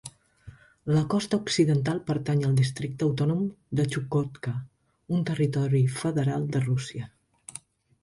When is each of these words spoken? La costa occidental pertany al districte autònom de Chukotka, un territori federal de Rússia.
La 0.95 1.03
costa 1.13 1.39
occidental 1.41 1.99
pertany 2.07 2.41
al 2.47 2.57
districte 2.61 3.07
autònom 3.09 3.45
de 3.83 3.87
Chukotka, 3.95 4.57
un 5.19 5.25
territori 5.31 5.87
federal 6.03 6.53
de 6.57 6.67
Rússia. 6.69 7.11